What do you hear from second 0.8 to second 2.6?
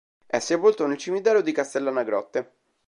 nel cimitero di Castellana Grotte.